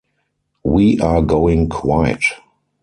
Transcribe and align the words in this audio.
We 0.63 0.97
are 0.99 1.21
going 1.21 1.69
quiet. 1.69 2.23